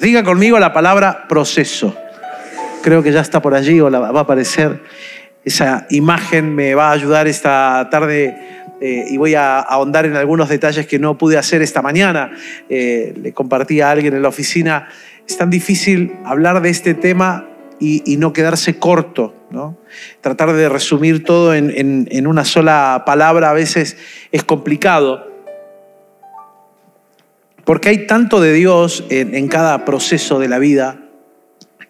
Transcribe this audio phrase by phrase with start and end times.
[0.00, 1.92] Diga conmigo la palabra proceso.
[2.84, 4.80] Creo que ya está por allí o va a aparecer.
[5.44, 8.38] Esa imagen me va a ayudar esta tarde
[8.80, 12.30] eh, y voy a ahondar en algunos detalles que no pude hacer esta mañana.
[12.68, 14.88] Eh, le compartí a alguien en la oficina.
[15.26, 17.48] Es tan difícil hablar de este tema
[17.80, 19.34] y, no quedarse corto.
[19.50, 19.76] ¿no?
[20.20, 23.96] Tratar de resumir todo en una sola palabra a veces
[24.30, 25.27] es complicado.
[27.68, 31.02] Porque hay tanto de Dios en, cada proceso de la vida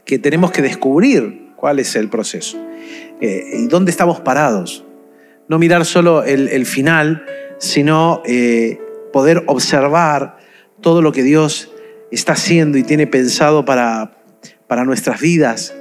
[0.04, 2.58] que tenemos que descubrir cuál es el proceso
[3.20, 4.84] eh, y dónde estamos parados.
[5.46, 7.24] No mirar solo el, final,
[7.58, 8.80] sino eh,
[9.12, 10.38] poder observar
[10.80, 11.70] todo lo que Dios
[12.10, 14.18] está haciendo y tiene pensado para,
[14.66, 15.76] para nuestras vidas.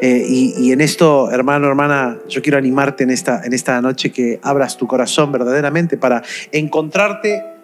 [0.00, 4.38] Eh, y, en esto, hermano, hermana, yo quiero animarte en esta, en esta noche que
[4.44, 7.57] abras tu corazón verdaderamente para encontrarte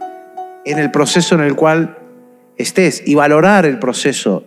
[0.65, 1.99] en el proceso en el cual
[2.57, 4.45] estés y valorar el proceso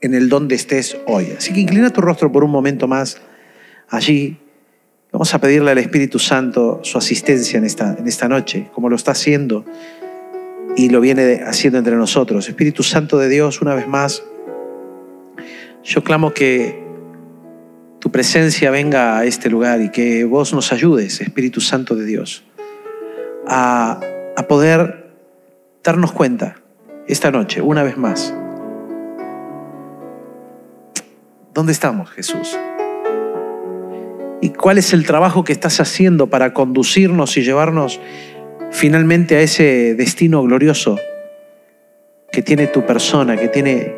[0.00, 1.32] en el donde estés hoy.
[1.36, 3.20] Así que inclina tu rostro por un momento más
[3.88, 4.38] allí.
[5.12, 8.96] Vamos a pedirle al Espíritu Santo su asistencia en esta, en esta noche, como lo
[8.96, 9.64] está haciendo
[10.76, 12.48] y lo viene haciendo entre nosotros.
[12.48, 14.22] Espíritu Santo de Dios, una vez más,
[15.82, 16.84] yo clamo que
[17.98, 22.44] tu presencia venga a este lugar y que vos nos ayudes, Espíritu Santo de Dios,
[23.46, 24.00] a,
[24.36, 25.05] a poder
[25.86, 26.56] darnos cuenta
[27.06, 28.34] esta noche, una vez más.
[31.54, 32.58] ¿Dónde estamos, Jesús?
[34.40, 38.00] ¿Y cuál es el trabajo que estás haciendo para conducirnos y llevarnos
[38.72, 40.98] finalmente a ese destino glorioso
[42.32, 43.94] que tiene tu persona, que tiene,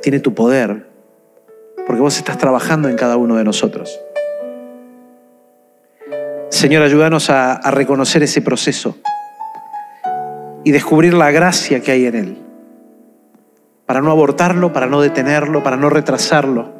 [0.00, 0.86] tiene tu poder?
[1.84, 4.00] Porque vos estás trabajando en cada uno de nosotros.
[6.48, 8.96] Señor, ayúdanos a reconocer ese proceso
[10.64, 12.38] y descubrir la gracia que hay en Él.
[13.86, 16.72] Para no abortarlo, para no detenerlo, para no retrasarlo,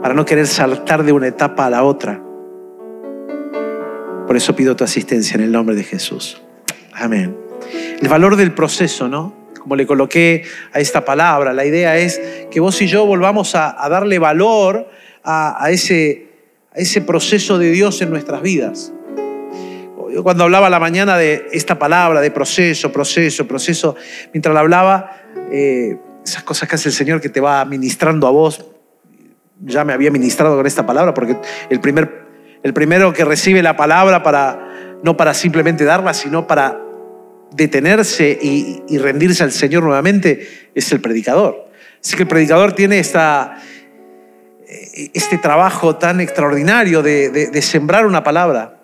[0.00, 2.22] para no querer saltar de una etapa a la otra.
[4.26, 6.40] Por eso pido tu asistencia en el nombre de Jesús.
[6.94, 7.36] Amén.
[8.00, 9.34] El valor del proceso, ¿no?
[9.60, 12.20] Como le coloqué a esta palabra, la idea es
[12.50, 14.88] que vos y yo volvamos a, darle valor
[15.24, 16.28] a, ese,
[16.72, 18.92] a ese proceso de Dios en nuestras vidas
[20.22, 23.96] cuando hablaba la mañana de esta palabra, de proceso, proceso, proceso,
[24.32, 28.30] mientras la hablaba, eh, esas cosas que hace el Señor que te va ministrando a
[28.30, 28.64] vos,
[29.60, 31.36] ya me había ministrado con esta palabra, porque
[31.70, 32.22] el, primer,
[32.62, 36.80] el primero que recibe la palabra para, no para simplemente darla, sino para
[37.52, 41.68] detenerse y, rendirse al Señor nuevamente, es el predicador.
[42.02, 43.56] Así que el predicador tiene esta,
[44.68, 48.77] eh, este trabajo tan extraordinario de sembrar una palabra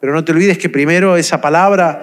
[0.00, 2.02] pero no te olvides que primero esa palabra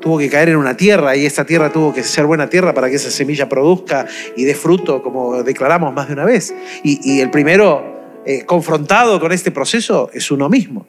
[0.00, 2.90] tuvo que caer en una tierra y esta tierra tuvo que ser buena tierra para
[2.90, 6.54] que esa semilla produzca y dé fruto, como declaramos más de una vez.
[6.82, 10.86] Y, el primero eh, confrontado con este proceso es uno mismo.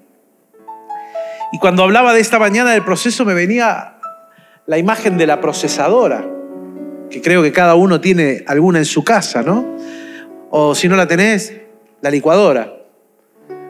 [1.54, 3.96] Y cuando hablaba de esta mañana del proceso me venía
[4.66, 6.26] la imagen de la procesadora,
[7.10, 9.78] que creo que cada uno tiene alguna en su casa, ¿no?
[10.50, 11.54] O si no la tenés,
[12.02, 12.85] la licuadora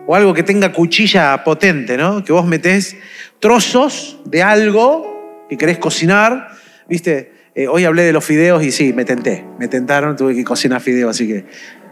[0.08, 2.24] o algo que tenga cuchilla potente, ¿no?
[2.24, 2.96] Que vos metés
[3.40, 6.50] trozos de algo que querés cocinar,
[6.88, 7.32] ¿viste?
[7.56, 10.82] Eh, hoy hablé de los fideos y sí, me tenté, me tentaron, tuve que cocinar
[10.82, 11.46] fideos, así que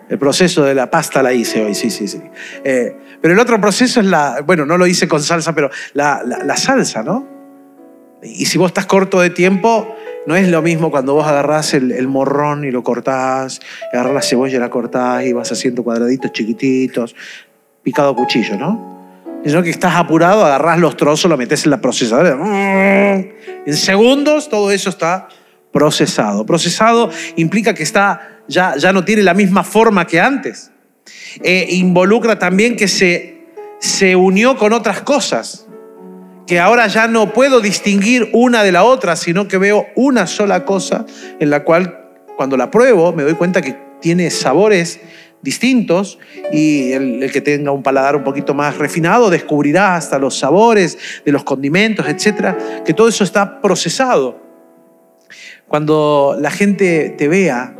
[0.10, 2.22] el proceso de la pasta la hice hoy, sí, sí, sí.
[2.64, 6.22] Eh, pero el otro proceso es la, bueno, no lo hice con salsa, pero la,
[6.24, 7.26] la, salsa, ¿no?
[8.22, 9.96] Y si vos estás corto de tiempo,
[10.28, 13.62] no es lo mismo cuando vos agarrás el, morrón y lo cortás,
[13.94, 17.16] agarrás la cebolla y la cortás y vas haciendo cuadraditos chiquititos
[17.84, 18.94] picado a cuchillo, ¿no?
[19.46, 22.32] Sino que estás apurado, agarras los trozos, lo metes en la procesadora.
[23.66, 25.28] En segundos todo eso está
[25.72, 26.46] procesado.
[26.46, 30.72] Procesado implica que está, ya, ya no tiene la misma forma que antes.
[31.42, 33.44] E involucra también que se,
[33.80, 35.68] se unió con otras cosas,
[36.48, 40.64] que ahora ya no puedo distinguir una de la otra, sino que veo una sola
[40.64, 41.06] cosa
[41.40, 42.00] en la cual
[42.38, 45.00] cuando la pruebo me doy cuenta que tiene sabores
[45.44, 46.18] distintos
[46.52, 51.32] y el, que tenga un paladar un poquito más refinado descubrirá hasta los sabores de
[51.32, 54.42] los condimentos, etcétera, que todo eso está procesado.
[55.68, 57.76] Cuando la gente te vea,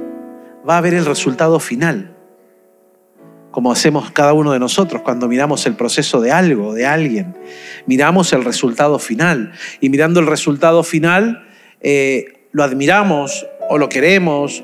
[0.68, 2.16] va a ver el resultado final,
[3.52, 7.38] como hacemos cada uno de nosotros cuando miramos el proceso de algo, de alguien.
[7.86, 11.48] Miramos el resultado final y mirando el resultado final
[11.82, 14.64] eh, lo admiramos o lo queremos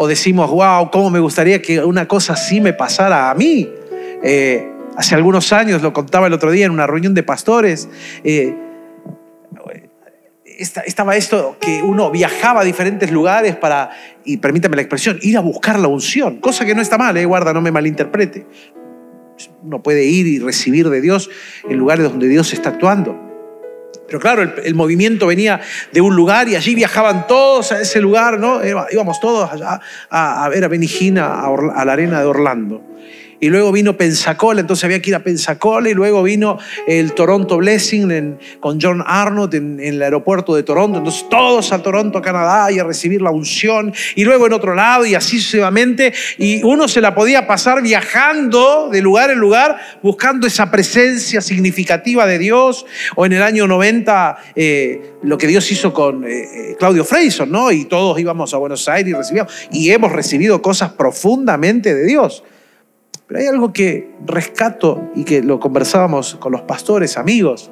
[0.00, 3.68] o decimos, wow, cómo me gustaría que una cosa así me pasara a mí.
[4.22, 7.88] Eh, hace algunos años, lo contaba el otro día en una reunión de pastores,
[8.22, 8.54] eh,
[10.58, 13.90] estaba esto que uno viajaba a diferentes lugares para,
[14.24, 17.24] y permítame la expresión, ir a buscar la unción, cosa que no está mal, ¿eh?
[17.24, 18.46] guarda, no me malinterprete.
[19.64, 21.28] Uno puede ir y recibir de Dios
[21.68, 23.16] en lugares donde Dios está actuando.
[24.08, 25.60] Pero claro, el, movimiento venía
[25.92, 28.60] de un lugar y allí viajaban todos a ese lugar, ¿no?
[28.90, 32.82] Íbamos todos allá a, ver a Benigina, a la arena de Orlando.
[33.40, 36.58] Y luego vino Pensacola, entonces había que ir a Pensacola, y luego vino
[36.88, 42.20] el Toronto Blessing con John Arnott en, el aeropuerto de Toronto, entonces todos a Toronto,
[42.20, 46.64] Canadá, y a recibir la unción, y luego en otro lado, y así sucesivamente, y
[46.64, 52.38] uno se la podía pasar viajando de lugar en lugar, buscando esa presencia significativa de
[52.40, 53.97] Dios, o en el año 90,
[54.54, 57.70] eh, lo que Dios hizo con eh, eh, Claudio Fraser, ¿no?
[57.70, 62.44] Y todos íbamos a Buenos Aires y recibíamos, y hemos recibido cosas profundamente de Dios.
[63.26, 67.70] Pero hay algo que rescato y que lo conversábamos con los pastores, amigos.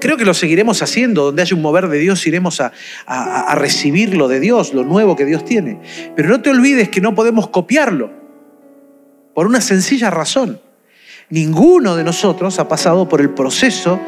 [0.00, 2.72] Creo que lo seguiremos haciendo, donde haya un mover de Dios iremos a,
[3.06, 5.80] a, recibir lo de Dios, lo nuevo que Dios tiene.
[6.14, 8.10] Pero no te olvides que no podemos copiarlo,
[9.34, 10.60] por una sencilla razón.
[11.30, 13.98] Ninguno de nosotros ha pasado por el proceso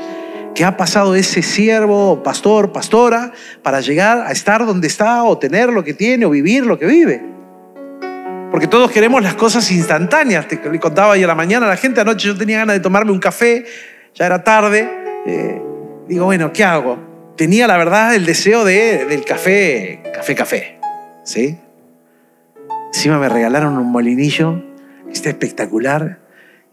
[0.55, 5.71] que ha pasado ese siervo, pastor, pastora, para llegar a estar donde está o tener
[5.71, 7.23] lo que tiene o vivir lo que vive.
[8.51, 10.47] Porque todos queremos las cosas instantáneas.
[10.47, 13.19] Te contaba ayer a la mañana la gente, anoche yo tenía ganas de tomarme un
[13.19, 13.65] café,
[14.15, 14.89] ya era tarde.
[15.27, 15.61] Eh,
[16.07, 16.99] digo, bueno, ¿qué hago?
[17.37, 20.79] Tenía la verdad el deseo de, del café, café, café.
[21.25, 21.59] ¿Sí?
[22.95, 24.63] Encima me regalaron un molinillo,
[25.11, 26.21] está espectacular,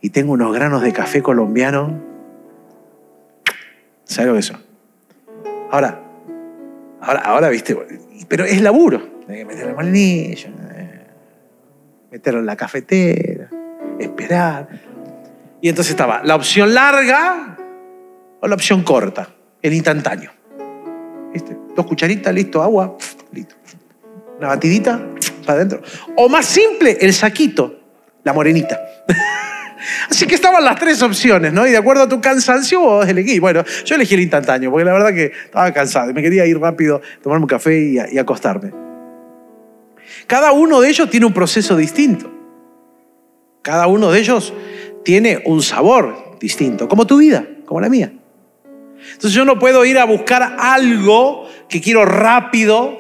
[0.02, 2.11] y tengo unos granos de café colombiano.
[4.12, 4.56] ¿Sabes lo que eso?
[5.72, 6.04] Ahora,
[7.00, 7.78] ahora, ahora, viste,
[8.28, 9.02] pero es laburo.
[9.30, 10.50] Hay que meter el molinillo,
[12.12, 13.50] meterlo en la cafetera,
[13.98, 14.68] esperar.
[15.62, 17.56] Y entonces estaba la opción larga
[18.42, 19.30] o la opción corta,
[19.62, 20.32] el instantáneo.
[21.34, 21.58] ¿Viste?
[21.74, 22.98] Dos cucharitas, listo, agua,
[23.32, 23.56] listo.
[24.38, 25.08] Una batidita,
[25.46, 25.82] para adentro.
[26.18, 27.80] O más simple, el saquito,
[28.26, 28.78] la morenita.
[30.10, 31.66] Así que estaban las tres opciones, ¿no?
[31.68, 33.40] Y de acuerdo a tu cansancio, vos elegí.
[33.40, 36.60] Bueno, yo elegí el instantáneo, porque la verdad que estaba cansado y me quería ir
[36.60, 37.80] rápido, tomarme un café
[38.12, 38.72] y acostarme.
[40.28, 42.32] Cada uno de ellos tiene un proceso distinto.
[43.62, 44.54] Cada uno de ellos
[45.04, 48.12] tiene un sabor distinto, como tu vida, como la mía.
[49.14, 53.00] Entonces yo no puedo ir a buscar algo que quiero rápido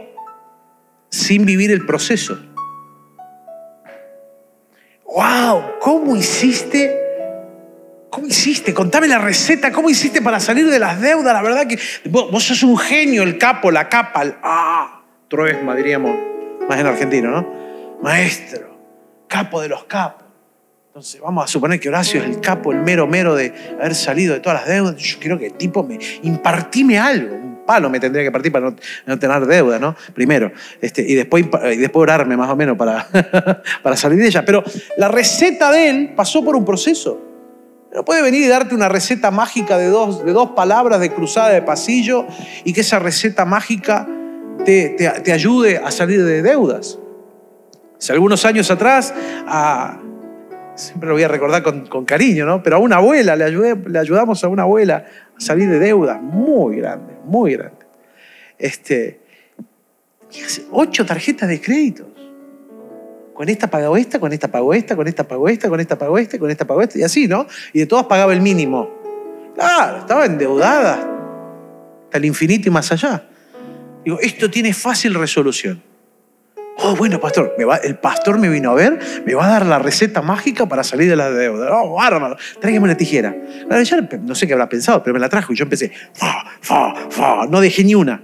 [1.09, 2.39] sin vivir el proceso.
[5.13, 5.79] ¡Wow!
[5.81, 6.97] ¿Cómo hiciste?
[8.09, 8.73] ¿Cómo hiciste?
[8.73, 9.71] Contame la receta.
[9.71, 11.33] ¿Cómo hiciste para salir de las deudas?
[11.33, 11.77] La verdad que
[12.09, 16.17] vos, sos un genio, el capo, la capa, el ah, truesma, diríamos
[16.67, 17.47] más en argentino, ¿no?
[18.01, 18.77] Maestro,
[19.27, 20.27] capo de los capos.
[20.87, 24.33] Entonces, vamos a suponer que Horacio es el capo, el mero mero de haber salido
[24.33, 24.95] de todas las deudas.
[24.95, 27.50] Yo quiero que el tipo me impartime algo.
[27.65, 28.73] Palo me tendría que partir para
[29.05, 29.95] no, tener deuda, ¿no?
[30.13, 30.51] Primero.
[30.81, 33.07] Este, y, después, y después orarme más o menos para,
[33.83, 34.43] para salir de ella.
[34.45, 34.63] Pero
[34.97, 37.19] la receta de él pasó por un proceso.
[37.93, 41.49] No puede venir y darte una receta mágica de dos, de dos palabras de cruzada
[41.49, 42.25] de pasillo
[42.63, 44.07] y que esa receta mágica
[44.65, 46.97] te, ayude a salir de deudas.
[47.97, 49.13] Hace algunos años atrás,
[50.75, 52.63] siempre lo voy a recordar con, cariño, ¿no?
[52.63, 56.21] Pero a una abuela, le, ayudé, le ayudamos a una abuela a salir de deudas
[56.21, 57.85] muy grandes, muy grandes.
[58.57, 59.21] Este,
[60.71, 62.07] ocho tarjetas de créditos.
[63.33, 66.17] Con esta pagó esta, con esta pagó esta, con esta pagó esta, con esta pagó
[66.17, 67.47] esta, con esta pagó esta, y así, ¿no?
[67.73, 68.89] Y de todas pagaba el mínimo.
[69.55, 70.93] Claro, estaba endeudada
[72.03, 73.23] hasta el infinito y más allá.
[74.03, 75.81] Digo, esto tiene fácil resolución.
[76.77, 80.21] Oh, bueno, pastor, el pastor me vino a ver, me va a dar la receta
[80.21, 81.69] mágica para salir de la deuda.
[81.73, 83.35] Oh, bárbaro, tráigame una tijera.
[84.21, 87.45] no sé qué habrá pensado, pero me la trajo y yo empecé, fa, fa, fa,
[87.47, 88.21] no dejé ni una.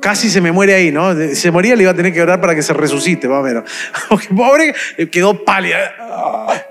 [0.00, 1.14] Casi se me muere ahí, ¿no?
[1.34, 3.64] Se moría, le iba a tener que orar para que se resucite, más o menos.
[4.36, 4.74] pobre,
[5.10, 5.94] quedó pálida.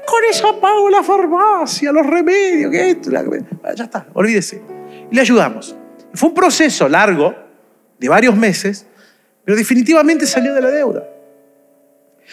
[0.05, 3.11] Con eso pago la farmacia, los remedios, que esto.
[3.75, 4.61] Ya está, olvídese.
[5.11, 5.75] Y le ayudamos.
[6.13, 7.35] Fue un proceso largo,
[7.99, 8.87] de varios meses,
[9.45, 11.03] pero definitivamente salió de la deuda.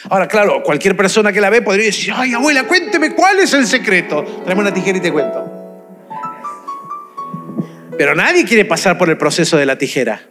[0.08, 3.66] Ahora, claro, cualquier persona que la ve podría decir, ay abuela, cuénteme cuál es el
[3.66, 4.24] secreto.
[4.44, 5.50] Traeme una tijera y te cuento.
[7.98, 10.22] Pero nadie quiere pasar por el proceso de la tijera.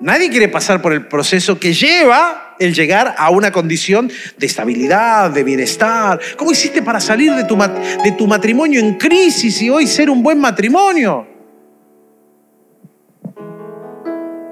[0.00, 5.30] Nadie quiere pasar por el proceso que lleva el llegar a una condición de estabilidad,
[5.30, 6.20] de bienestar.
[6.36, 10.22] ¿Cómo hiciste para salir de tu, de tu matrimonio en crisis y hoy ser un
[10.22, 11.31] buen matrimonio?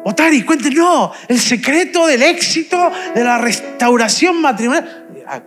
[0.05, 5.09] Otari, cuéntenos el secreto del éxito de la restauración matrimonial.
[5.27, 5.43] Ah,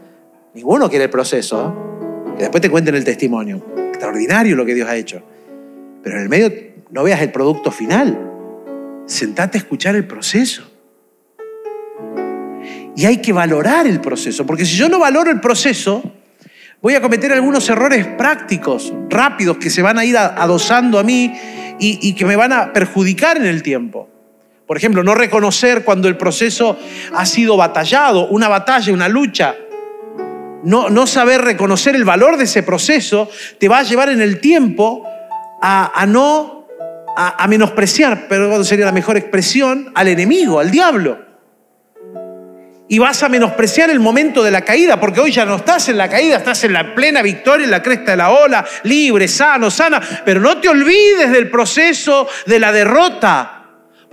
[0.54, 1.68] ninguno quiere el proceso.
[1.68, 2.36] ¿eh?
[2.38, 3.64] Que después te cuenten el testimonio.
[3.90, 5.24] Extraordinario lo que Dios ha hecho.
[6.04, 6.52] Pero en el medio
[6.92, 8.32] no veas el producto final.
[9.06, 10.70] Sentate a escuchar el proceso.
[12.96, 16.04] Y hay que valorar el proceso, porque si yo no valoro el proceso,
[16.80, 21.34] voy a cometer algunos errores prácticos, rápidos, que se van a ir adosando a mí
[21.80, 24.10] y, que me van a perjudicar en el tiempo.
[24.66, 26.78] Por ejemplo, no reconocer cuando el proceso
[27.14, 29.56] ha sido batallado, una batalla, una lucha.
[30.64, 33.30] No, no saber reconocer el valor de ese proceso
[33.60, 35.06] te va a llevar en el tiempo
[35.62, 36.68] a, no,
[37.18, 41.20] a, a menospreciar, pero sería la mejor expresión, al enemigo, al diablo.
[42.88, 45.98] Y vas a menospreciar el momento de la caída, porque hoy ya no estás en
[45.98, 49.70] la caída, estás en la plena victoria, en la cresta de la ola, libre, sano,
[49.70, 53.63] sana, pero no te olvides del proceso de la derrota,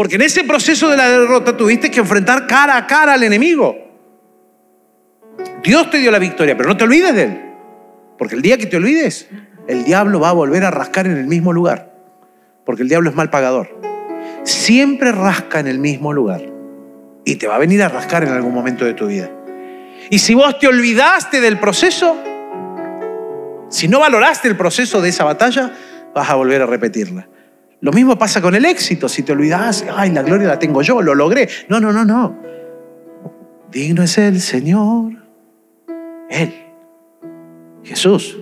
[0.00, 3.76] porque en ese proceso de la derrota tuviste que enfrentar cara a cara al enemigo.
[5.62, 7.40] Dios te dio la victoria, pero no te olvides de él,
[8.16, 9.28] porque el día que te olvides,
[9.68, 11.92] el diablo va a volver a rascar en el mismo lugar,
[12.64, 13.78] porque el diablo es mal pagador.
[14.42, 16.50] Siempre rasca en el mismo lugar
[17.26, 19.30] y te va a venir a rascar en algún momento de tu vida.
[20.08, 22.16] Y si vos te olvidaste del proceso,
[23.68, 25.74] si no valoraste el proceso de esa batalla,
[26.14, 27.28] vas a volver a repetirla.
[27.80, 29.08] Lo mismo pasa con el éxito.
[29.08, 31.48] Si te olvidas, ay, la gloria la tengo yo, lo logré.
[31.68, 32.38] No, no, no, no.
[33.70, 35.12] Digno es el Señor.
[36.28, 36.54] Él.
[37.82, 38.36] Jesús.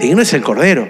[0.00, 0.88] Digno es el Cordero.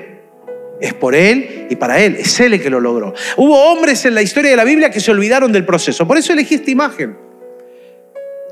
[0.81, 2.17] Es por Él y para Él.
[2.17, 3.13] Es Él el que lo logró.
[3.37, 6.07] Hubo hombres en la historia de la Biblia que se olvidaron del proceso.
[6.07, 7.19] Por eso elegí esta imagen.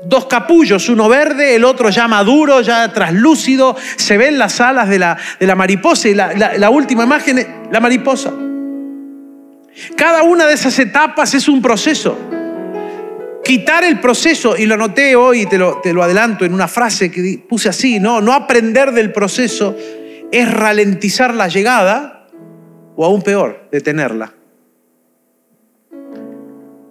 [0.03, 3.75] Dos capullos, uno verde, el otro ya maduro, ya traslúcido.
[3.95, 7.79] Se ven las alas de la, de la mariposa y la, la última imagen, la
[7.79, 8.31] mariposa.
[9.95, 12.17] Cada una de esas etapas es un proceso.
[13.43, 17.09] Quitar el proceso, y lo anoté hoy, te lo, te lo adelanto en una frase
[17.09, 19.75] que puse así, no, no aprender del proceso
[20.31, 22.27] es ralentizar la llegada
[22.95, 24.33] o aún peor, detenerla.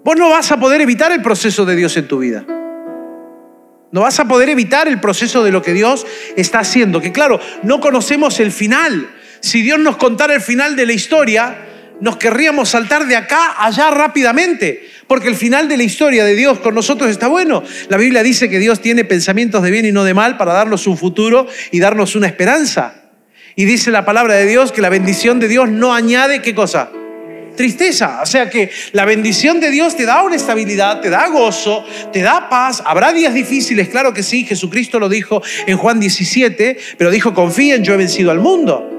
[0.05, 2.47] Vos no vas a poder evitar el proceso de Dios en tu vida.
[3.91, 7.01] No vas a poder evitar el proceso de lo que Dios está haciendo.
[7.01, 9.09] Que claro, no conocemos el final.
[9.41, 11.57] Si Dios nos contara el final de la historia,
[12.01, 16.59] nos querríamos saltar de acá allá rápidamente, porque el final de la historia de Dios
[16.61, 17.63] con nosotros está bueno.
[17.89, 20.87] La Biblia dice que Dios tiene pensamientos de bien y no de mal para darnos
[20.87, 23.03] un futuro y darnos una esperanza.
[23.55, 26.91] Y dice la palabra de Dios que la bendición de Dios no añade qué cosa?
[27.57, 28.21] Tristeza.
[28.23, 32.21] O sea que la bendición de Dios te da una estabilidad, te da gozo, te
[32.21, 32.83] da paz.
[32.85, 34.45] Habrá días difíciles, claro que sí.
[34.45, 38.96] Jesucristo lo dijo en Juan 17, pero dijo, confíen, yo he vencido al mundo.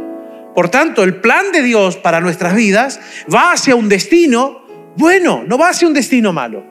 [0.58, 3.00] Por tanto, el plan de Dios para nuestras vidas
[3.32, 6.64] va hacia un destino bueno, no va hacia un destino malo.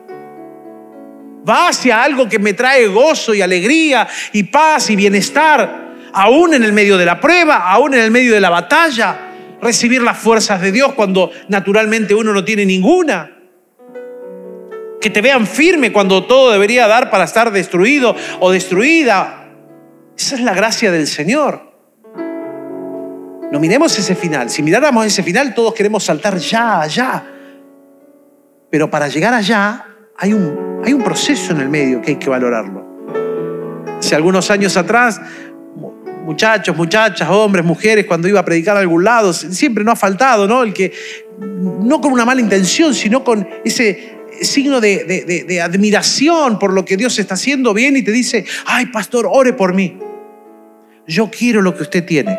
[1.47, 6.63] Va hacia algo que me trae gozo y alegría y paz y bienestar aún en
[6.63, 9.19] el medio de la prueba, aún en el medio de la batalla,
[9.61, 13.37] recibir las fuerzas de Dios cuando naturalmente uno no tiene ninguna.
[14.99, 19.47] Que te vean firme cuando todo debería dar para estar destruido o destruida.
[20.17, 21.66] Esa es la gracia del Señor.
[23.51, 24.49] No miremos ese final.
[24.49, 27.23] Si miráramos ese final, todos queremos saltar ya, allá.
[28.69, 29.85] Pero para llegar allá
[30.17, 32.85] hay un, hay un proceso en el medio que hay que valorarlo.
[33.99, 35.21] Hace algunos años atrás
[36.25, 40.45] muchachos, muchachas, hombres, mujeres, cuando iba a predicar a algún lado, siempre no ha faltado,
[40.45, 40.63] ¿no?
[40.63, 40.91] El que,
[41.39, 46.97] no con una mala intención, sino con ese signo de, de admiración por lo que
[46.97, 49.97] Dios está haciendo bien y te dice, ay, pastor, ore por mí.
[51.07, 52.37] Yo quiero lo que usted tiene.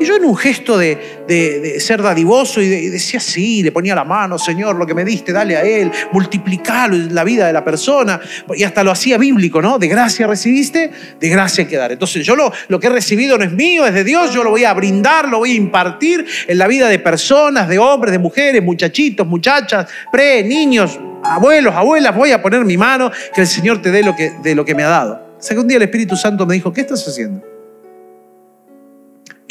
[0.00, 4.38] Y yo en un gesto de, ser dadivoso y, decía sí, le ponía la mano,
[4.38, 8.20] Señor, lo que me diste, dale a Él, multiplicalo en la vida de la persona.
[8.56, 9.78] Y hasta lo hacía bíblico, ¿no?
[9.78, 11.92] De gracia recibiste, de gracia hay que dar.
[11.92, 14.50] Entonces yo lo, lo que he recibido no es mío, es de Dios, yo lo
[14.50, 18.18] voy a brindar, lo voy a impartir en la vida de personas, de hombres, de
[18.18, 23.80] mujeres, muchachitos, muchachas, pre, niños, abuelos, abuelas, voy a poner mi mano, que el Señor
[23.82, 25.36] te dé lo que, de lo que me ha dado.
[25.38, 27.51] O sea que un día el Espíritu Santo me dijo, ¿qué estás haciendo?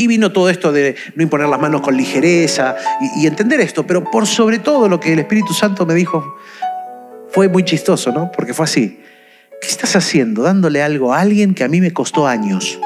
[0.02, 2.76] Y vino todo esto de no imponer las manos con ligereza
[3.20, 6.38] y, entender esto, pero por sobre todo lo que el Espíritu Santo me dijo
[7.30, 8.32] fue muy chistoso, ¿no?
[8.32, 9.00] Porque fue así.
[9.62, 10.42] ¿Qué estás haciendo?
[10.42, 12.80] Dándole algo a alguien que a mí me costó años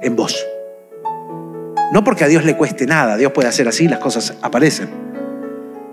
[0.00, 0.46] en vos.
[1.92, 5.05] No porque a Dios le cueste nada, Dios puede hacer así, las cosas aparecen.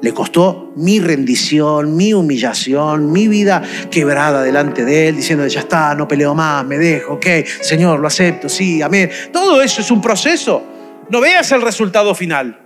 [0.03, 5.95] Le costó mi rendición, mi humillación, mi vida quebrada delante de Él, diciendo, ya está,
[5.95, 7.25] no peleo más, me dejo, ok,
[7.61, 9.09] Señor, lo acepto, sí, amén.
[9.31, 10.61] Todo eso es un proceso.
[11.09, 12.59] No veas el resultado final.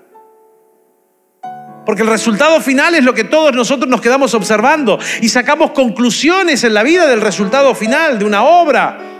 [1.85, 6.63] Porque el resultado final es lo que todos nosotros nos quedamos observando y sacamos conclusiones
[6.63, 9.16] en la vida del resultado final de una obra.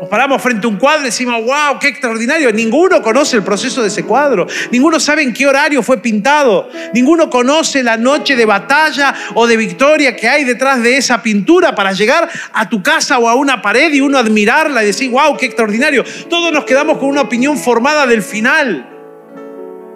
[0.00, 2.52] Nos paramos frente a un cuadro y decimos, wow, qué extraordinario.
[2.52, 4.46] Ninguno conoce el proceso de ese cuadro.
[4.70, 6.68] Ninguno sabe en qué horario fue pintado.
[6.92, 11.74] Ninguno conoce la noche de batalla o de victoria que hay detrás de esa pintura
[11.74, 15.36] para llegar a tu casa o a una pared y uno admirarla y decir, wow,
[15.36, 16.04] qué extraordinario.
[16.28, 18.92] Todos nos quedamos con una opinión formada del final.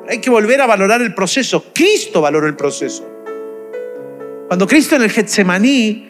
[0.09, 1.67] Hay que volver a valorar el proceso.
[1.75, 3.07] Cristo valoró el proceso.
[4.49, 6.10] Cuando Cristo en el Getsemaní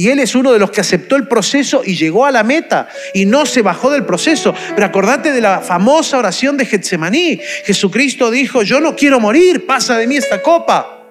[0.00, 2.88] y él es uno de los que aceptó el proceso y llegó a la meta
[3.12, 4.54] y no se bajó del proceso.
[4.74, 7.38] Pero acordate de la famosa oración de Getsemaní.
[7.66, 11.04] Jesucristo dijo, yo no quiero morir, pasa de mí esta copa.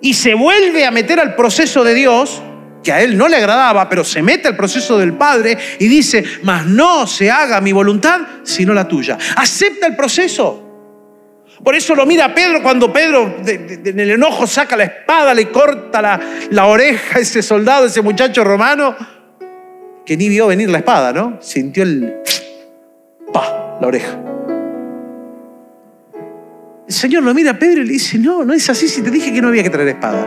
[0.00, 2.40] Y se vuelve a meter al proceso de Dios,
[2.82, 6.24] que a él no le agradaba, pero se mete al proceso del Padre y dice,
[6.42, 9.18] mas no se haga mi voluntad, sino la tuya.
[9.36, 10.63] Acepta el proceso.
[11.62, 16.02] Por eso lo mira Pedro cuando Pedro en el enojo saca la espada, le corta
[16.50, 18.96] la, oreja a ese soldado, ese muchacho romano,
[20.04, 21.38] que ni vio venir la espada, ¿no?
[21.40, 22.16] Sintió el...
[23.32, 23.78] ¡Pa!
[23.80, 24.18] La oreja.
[26.86, 29.10] El Señor lo mira a Pedro y le dice, no, no es así si te
[29.10, 30.26] dije que no había que traer espada.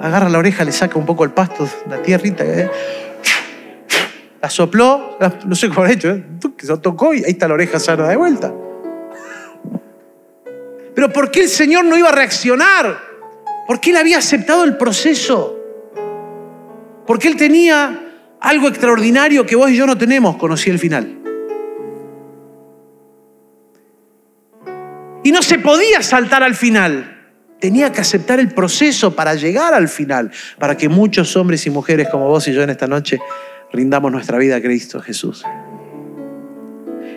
[0.00, 2.70] Agarra la oreja, le saca un poco el pasto, la tierrita, ¿eh?
[4.40, 5.16] la sopló,
[5.46, 6.22] no sé cómo ha hecho, ¿eh?
[6.58, 8.52] se tocó y ahí está la oreja sana de vuelta.
[10.94, 12.98] Pero ¿por qué el Señor no iba a reaccionar?
[13.66, 15.58] Porque Él había aceptado el proceso.
[17.06, 18.00] Porque Él tenía
[18.40, 21.18] algo extraordinario que vos y yo no tenemos, conocí el final.
[25.22, 27.10] Y no se podía saltar al final.
[27.58, 32.08] Tenía que aceptar el proceso para llegar al final, para que muchos hombres y mujeres
[32.10, 33.18] como vos y yo en esta noche
[33.72, 35.42] rindamos nuestra vida a Cristo Jesús.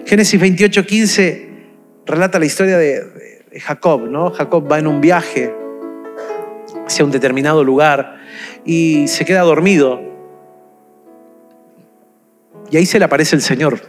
[0.06, 1.50] Génesis 28, 15
[2.06, 4.32] relata la historia de, Jacob, ¿no?
[4.32, 5.54] Jacob va en un viaje
[6.86, 8.18] hacia un determinado lugar
[8.66, 10.02] y se queda dormido.
[12.70, 13.80] Y ahí se le aparece el Señor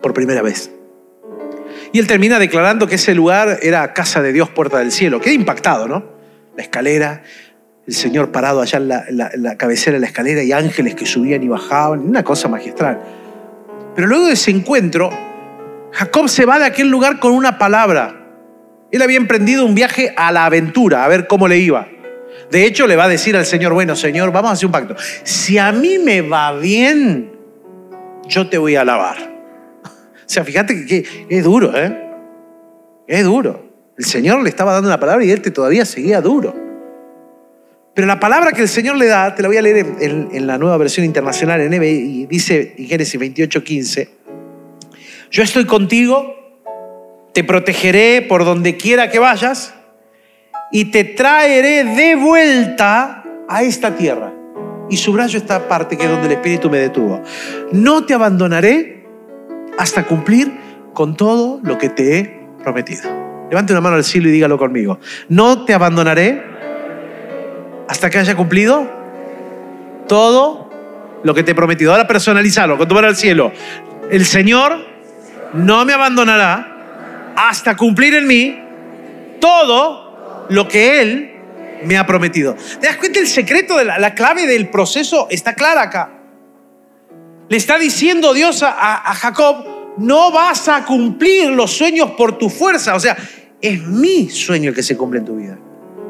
[0.00, 0.72] por primera vez.
[1.92, 5.20] Y él termina declarando que ese lugar era casa de Dios, puerta del cielo.
[5.20, 6.04] Queda impactado, ¿no?
[6.56, 7.22] La escalera,
[7.86, 11.42] el Señor parado allá en la, la cabecera de la escalera y ángeles que subían
[11.42, 13.00] y bajaban, una cosa magistral.
[13.94, 15.10] Pero luego de ese encuentro,
[15.92, 18.16] Jacob se va de aquel lugar con una palabra.
[18.90, 21.88] Él había emprendido un viaje a la aventura, a ver cómo le iba.
[22.50, 24.96] De hecho, le va a decir al Señor, bueno, Señor, vamos a hacer un pacto.
[25.22, 27.32] Si a mí me va bien,
[28.26, 29.16] yo te voy a alabar.
[30.30, 31.92] O sea, fíjate que, es duro, ¿eh?
[33.08, 33.68] Es duro.
[33.98, 36.54] El Señor le estaba dando una palabra y él te todavía seguía duro.
[37.94, 40.56] Pero la palabra que el Señor le da, te la voy a leer en, la
[40.56, 44.19] nueva versión internacional en y dice en Génesis 28, 15
[45.30, 46.34] yo estoy contigo,
[47.32, 49.74] te protegeré por donde quiera que vayas
[50.72, 54.32] y te traeré de vuelta a esta tierra.
[54.88, 57.22] Y subrayo esta parte que es donde el Espíritu me detuvo.
[57.70, 59.06] No te abandonaré
[59.78, 60.52] hasta cumplir
[60.94, 63.02] con todo lo que te he prometido.
[63.48, 64.98] Levante una mano al cielo y dígalo conmigo.
[65.28, 66.42] No te abandonaré
[67.88, 68.88] hasta que haya cumplido
[70.08, 70.70] todo
[71.22, 71.92] lo que te he prometido.
[71.92, 73.52] Ahora personalizalo, con tu mano al cielo.
[74.10, 74.89] El Señor
[75.52, 78.58] no me abandonará hasta cumplir en mí
[79.40, 81.30] todo lo que Él
[81.84, 82.54] me ha prometido.
[82.80, 83.20] ¿Te das cuenta?
[83.20, 86.10] El secreto, de la, clave del proceso está clara acá.
[87.48, 92.48] Le está diciendo Dios a, a Jacob, no vas a cumplir los sueños por tu
[92.48, 92.94] fuerza.
[92.94, 93.16] O sea,
[93.60, 95.58] es mi sueño el que se cumple en tu vida.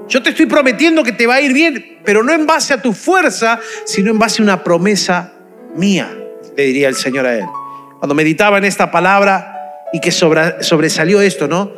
[0.09, 2.83] Yo te estoy prometiendo que te va a ir bien, pero no en base a
[2.83, 5.33] tu fuerza, sino en base a una promesa
[5.77, 6.13] mía,
[6.57, 7.47] le diría el Señor a él
[8.01, 11.71] cuando meditaba en esta palabra y que sobresalió esto, ¿no?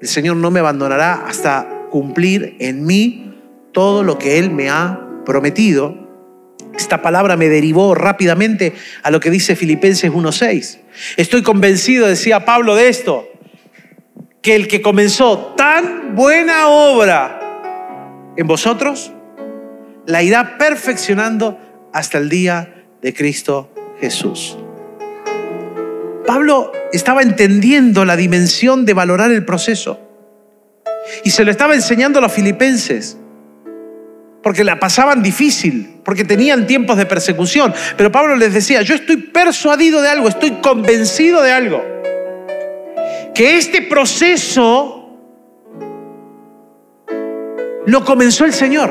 [0.00, 3.38] El Señor no me abandonará hasta cumplir en mí
[3.72, 6.08] todo lo que Él me ha prometido.
[6.74, 10.78] Esta palabra me derivó rápidamente a lo que dice Filipenses 1.6.
[11.18, 13.28] Estoy convencido, decía Pablo, de esto,
[14.40, 19.12] que el que comenzó tan buena obra en vosotros,
[20.06, 21.58] la irá perfeccionando
[21.92, 24.56] hasta el día de Cristo Jesús.
[26.26, 30.00] Pablo estaba entendiendo la dimensión de valorar el proceso.
[31.24, 33.16] Y se lo estaba enseñando a los filipenses.
[34.42, 37.72] Porque la pasaban difícil, porque tenían tiempos de persecución.
[37.96, 41.84] Pero Pablo les decía, yo estoy persuadido de algo, estoy convencido de algo.
[43.34, 45.16] Que este proceso
[47.86, 48.90] lo comenzó el Señor.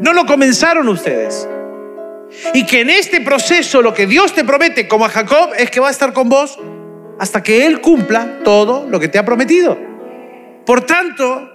[0.00, 1.48] No lo comenzaron ustedes.
[2.54, 5.80] Y que en este proceso lo que Dios te promete, como a Jacob, es que
[5.80, 6.58] va a estar con vos
[7.18, 9.78] hasta que Él cumpla todo lo que te ha prometido.
[10.66, 11.50] Por tanto,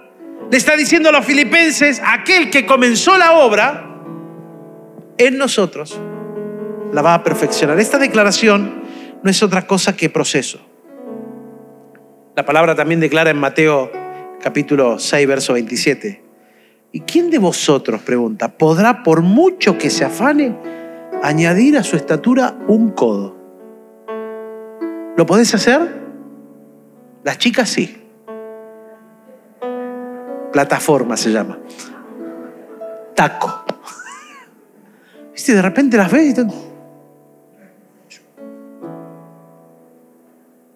[0.50, 3.84] le está diciendo a los filipenses, aquel que comenzó la obra,
[5.18, 5.98] en nosotros,
[6.92, 7.78] la va a perfeccionar.
[7.78, 8.82] Esta declaración
[9.22, 10.60] no es otra cosa que proceso.
[12.36, 13.90] La palabra también declara en Mateo
[14.40, 16.27] capítulo 6, verso 27.
[16.90, 20.56] ¿Y quién de vosotros, pregunta, podrá, por mucho que se afane,
[21.22, 23.36] añadir a su estatura un codo?
[25.16, 26.00] ¿Lo podés hacer?
[27.24, 28.02] Las chicas sí.
[30.52, 31.58] Plataforma se llama.
[33.14, 33.64] Taco.
[35.32, 35.54] ¿Viste?
[35.54, 36.68] De repente las ves y.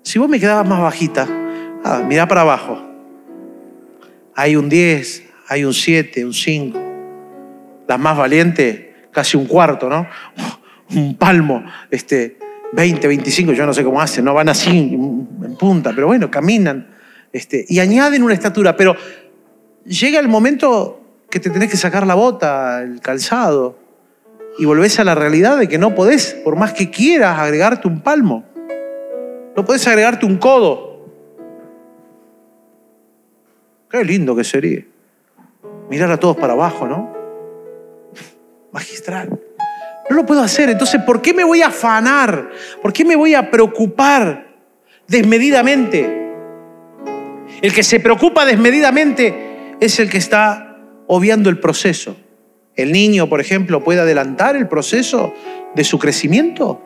[0.02, 1.26] Si vos me quedabas más bajita,
[1.84, 2.78] ah, mirá para abajo.
[4.34, 5.22] Hay un 10,
[5.52, 6.78] hay un 7, un 5.
[7.86, 10.06] Las más valientes, casi un cuarto, ¿no?
[10.94, 12.36] Un palmo, este,
[12.72, 16.86] 20, 25, yo no sé cómo hacen, no van así en punta, pero bueno, caminan
[17.32, 18.76] este, y añaden una estatura.
[18.76, 18.94] Pero
[19.86, 23.78] llega el momento que te tenés que sacar la bota, el calzado,
[24.58, 28.02] y volvés a la realidad de que no podés, por más que quieras, agregarte un
[28.02, 28.44] palmo.
[29.56, 31.08] No podés agregarte un codo.
[33.88, 34.91] Qué lindo que sería.
[35.90, 37.12] Mirar a todos para abajo, ¿no?
[38.72, 39.28] Magistral.
[40.08, 40.70] No lo puedo hacer.
[40.70, 42.50] Entonces, ¿por qué me voy a afanar?
[42.80, 44.46] ¿Por qué me voy a preocupar
[45.06, 46.22] desmedidamente?
[47.60, 52.16] El que se preocupa desmedidamente es el que está obviando el proceso.
[52.74, 55.34] El niño, por ejemplo, puede adelantar el proceso
[55.74, 56.80] de su crecimiento.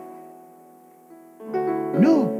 [1.99, 2.33] No.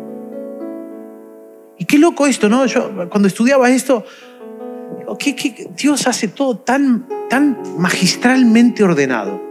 [1.79, 2.67] Y qué loco esto, ¿no?
[2.67, 4.05] Yo cuando estudiaba esto,
[5.19, 9.43] ¿qué, Dios hace todo tan, tan magistralmente ordenado.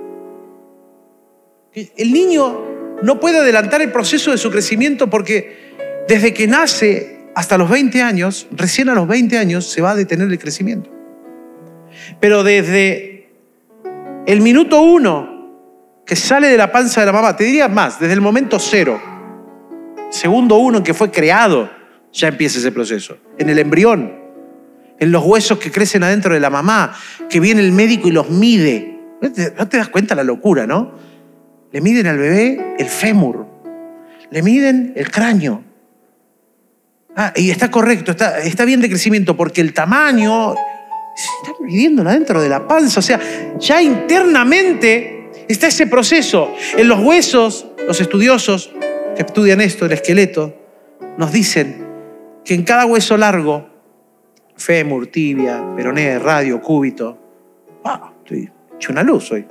[1.74, 5.76] El niño no puede adelantar el proceso de su crecimiento porque
[6.08, 9.96] desde que nace hasta los 20 años, recién a los 20 años, se va a
[9.96, 10.90] detener el crecimiento.
[12.20, 13.30] Pero desde
[14.26, 15.36] el minuto uno
[16.06, 19.02] que sale de la panza de la mamá, te diría más, desde el momento cero,
[20.10, 21.70] segundo uno en que fue creado,
[22.14, 23.18] ya empieza ese proceso.
[23.38, 24.25] En el embrión,
[25.00, 26.96] en los huesos que crecen adentro de la mamá,
[27.30, 29.00] que viene el médico y los mide.
[29.58, 30.94] No te das cuenta la locura, ¿no?
[31.72, 33.46] Le miden al bebé el fémur,
[34.32, 35.64] le miden el cráneo.
[37.16, 40.54] Ah, y está correcto, está, está bien de crecimiento, porque el tamaño
[41.16, 43.00] se está midiendo adentro de la panza.
[43.00, 43.20] O sea,
[43.58, 46.54] ya internamente está ese proceso.
[46.78, 48.72] En los huesos, los estudiosos
[49.16, 50.56] que estudian esto, el esqueleto,
[51.18, 51.86] nos dicen
[52.44, 53.75] que en cada hueso largo,
[54.56, 57.18] fémur, tibia, peroné, radio, cúbito,
[57.84, 59.46] wow, estoy hecho una luz hoy.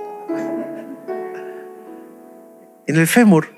[2.87, 3.49] En el fémur,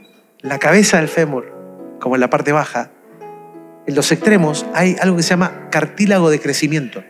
[0.41, 1.53] la cabeza del fémur,
[2.01, 2.91] como en la parte baja,
[3.87, 7.03] en los extremos hay algo que se llama cartílago de crecimiento.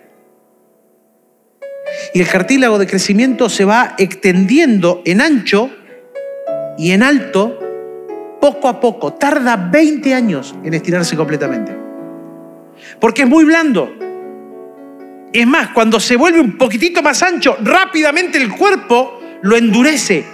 [2.14, 5.70] Y el cartílago de crecimiento se va extendiendo en ancho
[6.79, 7.59] y en alto
[8.40, 9.14] poco a poco.
[9.14, 11.77] Tarda 20 años en estirarse completamente.
[13.01, 14.06] Porque es muy blando.
[15.37, 20.25] Es más, cuando se vuelve un poquitito más ancho, rápidamente el cuerpo lo endurece.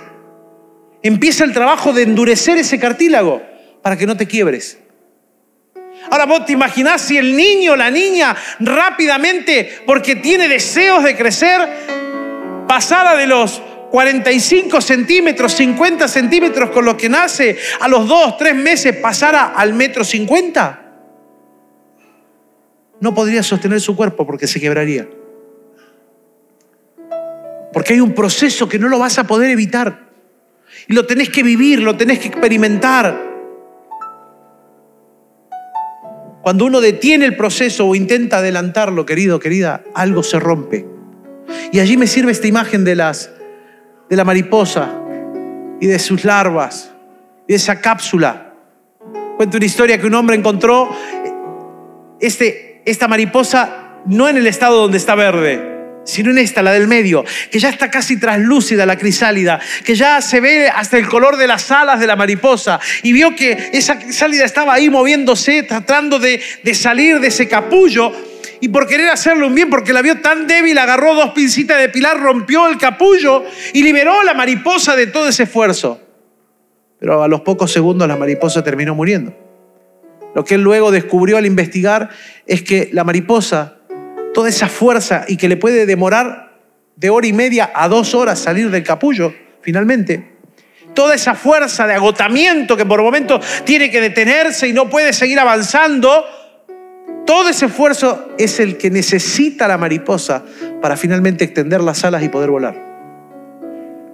[1.02, 3.42] Empieza el trabajo de endurecer ese cartílago
[3.82, 4.78] para que no te quiebres.
[6.08, 11.16] Ahora vos te imaginás si el niño o la niña rápidamente, porque tiene deseos de
[11.16, 13.60] crecer, pasara de los
[13.90, 19.74] 45 centímetros, 50 centímetros con lo que nace, a los 2, 3 meses pasara al
[19.74, 20.81] metro 50
[23.02, 25.08] no podría sostener su cuerpo porque se quebraría.
[27.72, 30.08] Porque hay un proceso que no lo vas a poder evitar.
[30.86, 33.20] Y lo tenés que vivir, lo tenés que experimentar.
[36.42, 40.86] Cuando uno detiene el proceso o intenta adelantarlo, querido, querida, algo se rompe.
[41.72, 43.32] Y allí me sirve esta imagen de, las,
[44.08, 44.96] de la mariposa
[45.80, 46.92] y de sus larvas
[47.48, 48.54] y de esa cápsula.
[49.36, 50.88] Cuento una historia que un hombre encontró
[52.20, 55.72] este esta mariposa no en el estado donde está verde,
[56.04, 60.20] sino en esta, la del medio, que ya está casi translúcida la crisálida, que ya
[60.20, 63.98] se ve hasta el color de las alas de la mariposa, y vio que esa
[63.98, 68.12] crisálida estaba ahí moviéndose, tratando de, de salir de ese capullo,
[68.60, 71.88] y por querer hacerle un bien, porque la vio tan débil, agarró dos pincitas de
[71.88, 76.00] pilar, rompió el capullo y liberó a la mariposa de todo ese esfuerzo.
[77.00, 79.41] Pero a los pocos segundos la mariposa terminó muriendo.
[80.34, 82.08] Lo que él luego descubrió al investigar
[82.46, 83.76] es que la mariposa,
[84.32, 86.52] toda esa fuerza y que le puede demorar
[86.96, 90.32] de hora y media a dos horas salir del capullo, finalmente,
[90.94, 95.38] toda esa fuerza de agotamiento que por momentos tiene que detenerse y no puede seguir
[95.38, 96.24] avanzando,
[97.26, 100.44] todo ese esfuerzo es el que necesita la mariposa
[100.80, 102.90] para finalmente extender las alas y poder volar.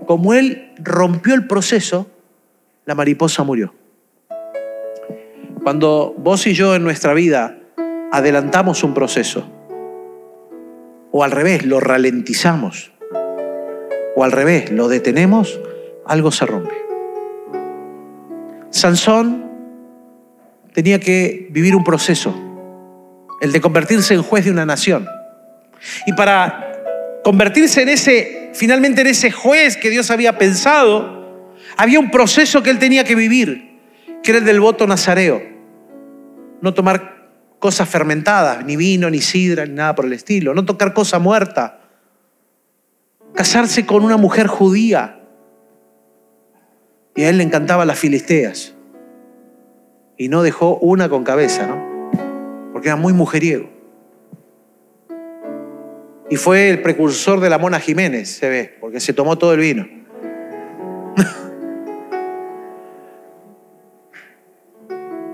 [0.07, 2.11] como él rompió el proceso,
[2.87, 3.75] la mariposa murió.
[5.69, 7.59] Cuando vos y yo en nuestra vida
[8.11, 9.47] adelantamos un proceso,
[11.11, 12.91] o al revés, lo ralentizamos,
[14.17, 15.61] o al revés, lo detenemos,
[16.07, 16.75] algo se rompe.
[18.71, 19.45] Sansón
[20.73, 22.35] tenía que vivir un proceso,
[23.43, 25.07] el de convertirse en juez de una nación.
[26.07, 26.73] Y para
[27.23, 32.71] convertirse en ese, finalmente en ese juez que Dios había pensado, había un proceso que
[32.71, 33.79] él tenía que vivir,
[34.23, 35.58] que era el del voto nazareo.
[36.61, 40.55] No tomar cosas fermentadas, ni vino, ni sidra, ni nada por el estilo.
[40.55, 41.81] No tocar cosa muerta.
[43.35, 45.21] Casarse con una mujer judía.
[47.15, 48.75] Y a él le encantaban las filisteas.
[50.17, 52.71] Y no dejó una con cabeza, ¿no?
[52.73, 53.69] Porque era muy mujeriego.
[56.31, 59.61] Y fue el precursor de la Mona Jiménez, se ve, porque se tomó todo el
[59.61, 59.89] vino.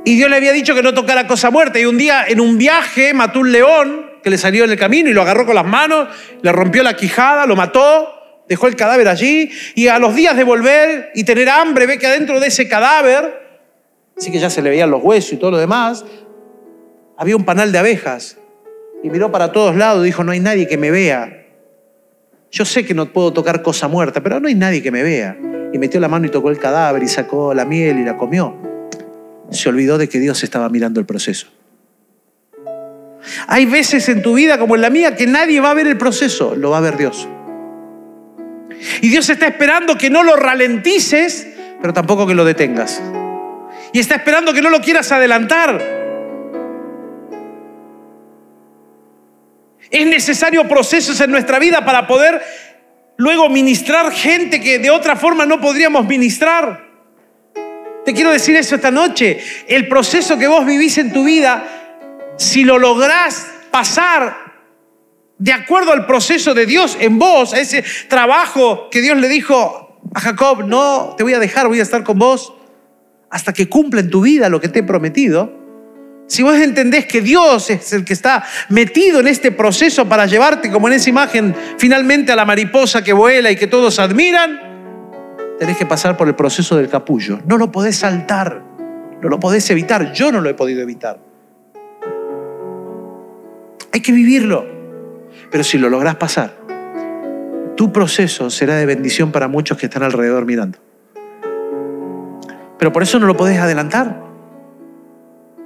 [0.05, 1.79] y Dios le había dicho que no tocara cosa muerta.
[1.79, 5.09] Y un día en un viaje mató un león que le salió en el camino
[5.09, 6.09] y lo agarró con las manos,
[6.43, 9.51] le rompió la quijada, lo mató, dejó el cadáver allí.
[9.75, 13.41] Y a los días de volver y tener hambre, ve que adentro de ese cadáver,
[14.17, 16.05] así que ya se le veían los huesos y todo lo demás,
[17.17, 18.39] había un panal de abejas
[19.03, 21.47] y miró para todos lados y dijo, no hay nadie que me vea.
[22.51, 25.37] Yo sé que no puedo tocar cosa muerta, pero no hay nadie que me vea.
[25.73, 28.64] Y metió la mano y tocó el cadáver y sacó la miel y la comió.
[29.55, 31.49] Se olvidó de que Dios estaba mirando el proceso.
[33.47, 35.97] Hay veces en tu vida, como en la mía, que nadie va a ver el
[35.97, 37.29] proceso, lo va a ver Dios.
[39.01, 41.47] Y Dios está esperando que no lo ralentices,
[41.81, 43.01] pero tampoco que lo detengas.
[43.93, 46.05] Y está esperando que no lo quieras adelantar,
[49.95, 52.43] Es necesario procesos en nuestra vida para poder
[53.17, 56.84] luego ministrar gente que de otra forma no podríamos ministrar.
[58.05, 59.39] Te quiero decir eso esta noche.
[59.67, 61.65] El proceso que vos vivís en tu vida,
[62.37, 64.37] si lo lográs pasar
[65.39, 70.01] de acuerdo al proceso de Dios en vos, a ese trabajo que Dios le dijo
[70.15, 72.55] a Jacob, no te voy a dejar, voy a estar con vos
[73.31, 75.65] hasta que cumpla en tu vida lo que te he prometido
[76.27, 80.71] si vos entendés que Dios es el que está metido en este proceso para llevarte,
[80.71, 84.74] como en esa imagen, finalmente a la mariposa que vuela y que todos admiran,
[85.59, 87.39] tenés que pasar por el proceso del capullo.
[87.47, 88.63] No lo podés saltar,
[89.21, 90.13] no lo podés evitar.
[90.13, 91.19] Yo no lo he podido evitar.
[93.93, 94.67] Hay que vivirlo.
[95.51, 96.53] Pero si lo lográs pasar,
[97.77, 100.79] tu proceso será de bendición para muchos que están alrededor mirando.
[102.79, 104.21] Pero por eso no lo podés adelantar.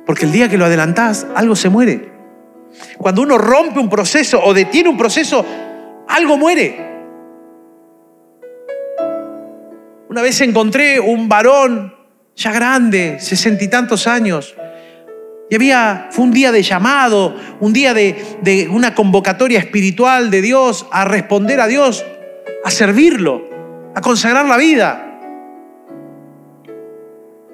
[0.07, 2.13] Porque el día que lo adelantás, algo se muere.
[2.97, 5.45] Cuando uno rompe un proceso o detiene un proceso,
[6.09, 6.88] algo muere.
[10.19, 11.95] Una vez encontré un varón
[12.35, 14.53] ya grande, sesenta y tantos años,
[15.49, 20.43] y había, fue un día de llamado, un día de, de una convocatoria espiritual de
[20.43, 22.05] Dios a responder a Dios,
[22.65, 23.49] a servirlo,
[23.95, 25.21] a consagrar la vida.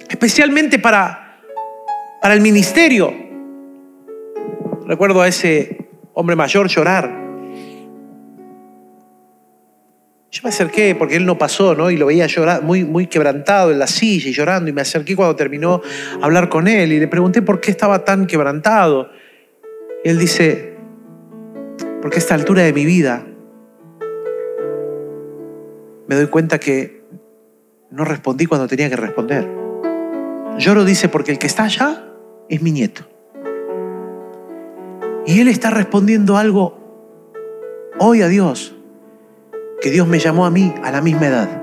[0.09, 1.42] Especialmente para
[2.22, 3.12] para el ministerio.
[4.87, 7.24] Recuerdo a ese hombre mayor llorar.
[10.35, 11.92] Yo me acerqué porque él no pasó, ¿no?
[11.92, 14.68] Y lo veía llorar, muy, muy quebrantado en la silla y llorando.
[14.68, 15.81] Y me acerqué cuando terminó
[16.20, 19.11] hablar con él y le pregunté por qué estaba tan quebrantado.
[20.03, 20.75] Él dice,
[22.03, 23.25] porque a esta altura de mi vida
[26.09, 27.05] me doy cuenta que
[27.92, 29.49] no respondí cuando tenía que responder.
[30.59, 32.07] Lloro, dice, porque el que está allá
[32.49, 33.07] es mi nieto.
[35.27, 36.77] Y él está respondiendo algo
[38.01, 38.74] hoy a Dios,
[39.85, 41.62] que Dios me llamó a mí a la misma edad.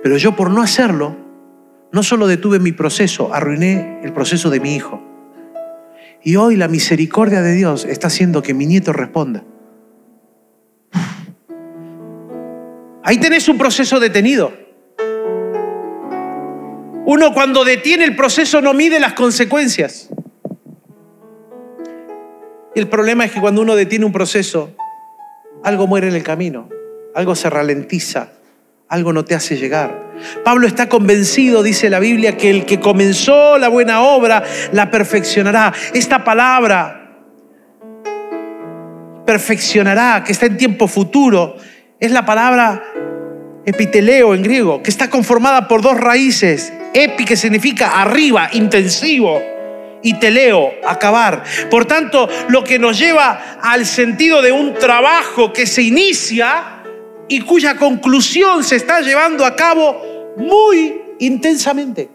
[0.00, 1.16] Pero yo por no hacerlo,
[1.90, 5.02] no solo detuve mi proceso, arruiné el proceso de mi hijo.
[6.22, 9.42] Y hoy la misericordia de Dios está haciendo que mi nieto responda.
[13.02, 14.52] Ahí tenés un proceso detenido.
[17.06, 20.10] Uno cuando detiene el proceso no mide las consecuencias.
[22.76, 24.76] El problema es que cuando uno detiene un proceso,
[25.64, 26.68] algo muere en el camino,
[27.14, 28.30] algo se ralentiza,
[28.88, 30.10] algo no te hace llegar.
[30.44, 34.42] Pablo está convencido, dice la Biblia, que el que comenzó la buena obra
[34.72, 35.72] la perfeccionará.
[35.94, 37.18] Esta palabra,
[39.24, 41.56] perfeccionará, que está en tiempo futuro,
[41.98, 42.82] es la palabra
[43.64, 49.40] epiteleo en griego, que está conformada por dos raíces, Epi que significa arriba, intensivo,
[50.02, 51.44] y teleo, acabar.
[51.70, 56.82] Por tanto, lo que nos lleva al sentido de un trabajo que se inicia
[57.28, 62.08] y cuya conclusión se está llevando a cabo muy intensamente.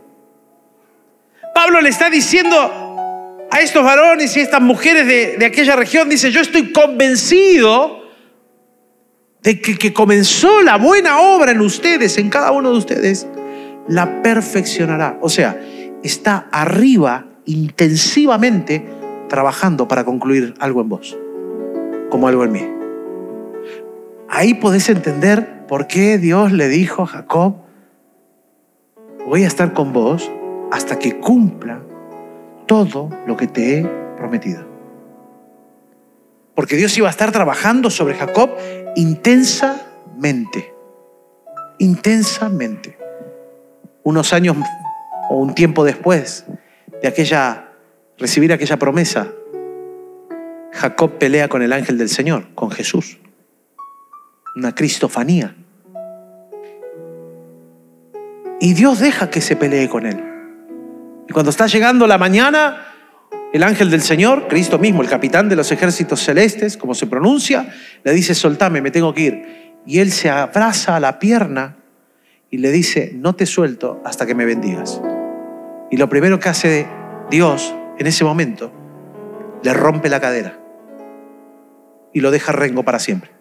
[1.54, 6.32] Pablo le está diciendo a estos varones y estas mujeres de, de aquella región, dice,
[6.32, 8.04] yo estoy convencido
[9.42, 13.28] de que, que comenzó la buena obra en ustedes, en cada uno de ustedes,
[13.88, 15.20] la perfeccionará.
[15.22, 15.58] O sea,
[16.04, 18.86] está arriba intensivamente
[19.30, 21.18] trabajando para concluir algo en vos,
[22.10, 22.68] como algo en mí.
[24.30, 27.56] Ahí podés entender por qué Dios le dijo a Jacob,
[29.26, 30.32] voy a estar con vos
[30.72, 31.82] hasta que cumpla
[32.66, 33.86] todo lo que te he
[34.18, 34.66] prometido.
[36.56, 38.52] Porque Dios iba a estar trabajando sobre Jacob
[38.96, 40.74] intensamente,
[41.80, 42.98] intensamente.
[44.04, 44.56] Unos años
[45.30, 46.46] o un tiempo después
[47.08, 47.66] aquella
[48.18, 49.32] recibir aquella promesa,
[50.74, 53.18] Jacob pelea con el ángel del Señor, con Jesús.
[54.56, 55.56] Una cristofanía.
[58.60, 60.24] Y Dios deja que se pelee con él.
[61.28, 62.88] Y cuando está llegando la mañana,
[63.54, 67.74] el ángel del Señor, Cristo mismo, el capitán de los ejércitos celestes, como se pronuncia,
[68.04, 69.76] le dice, soltame, me tengo que ir.
[69.86, 71.78] Y él se abraza a la pierna
[72.50, 75.02] y le dice, no te suelto hasta que me bendigas.
[75.92, 76.88] Y lo primero que hace
[77.30, 78.72] Dios en ese momento,
[79.64, 80.60] le rompe la cadera
[82.14, 83.32] y lo deja rengo para siempre.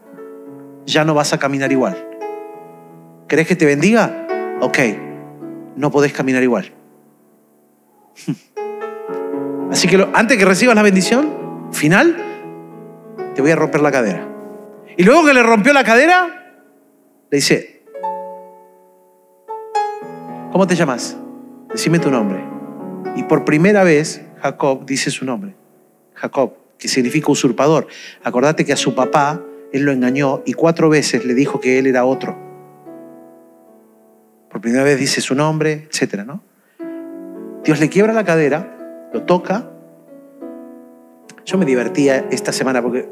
[0.86, 2.08] Ya no vas a caminar igual.
[3.28, 4.26] ¿Querés que te bendiga?
[4.60, 4.78] Ok,
[5.76, 6.72] no podés caminar igual.
[9.70, 12.16] Así que antes que recibas la bendición final,
[13.34, 14.28] te voy a romper la cadera.
[14.96, 16.54] Y luego que le rompió la cadera,
[17.30, 17.82] le dice,
[20.52, 21.16] ¿cómo te llamas?
[21.70, 22.53] Decime tu nombre.
[23.16, 25.54] Y por primera vez, Jacob dice su nombre.
[26.14, 27.86] Jacob, que significa usurpador.
[28.22, 31.86] Acordate que a su papá él lo engañó y cuatro veces le dijo que él
[31.86, 32.36] era otro.
[34.50, 36.42] Por primera vez dice su nombre, etcétera, ¿no?
[37.64, 39.70] Dios le quiebra la cadera, lo toca.
[41.44, 43.08] Yo me divertía esta semana porque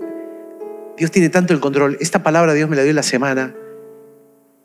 [0.96, 1.96] Dios tiene tanto el control.
[2.00, 3.55] Esta palabra Dios me la dio en la semana.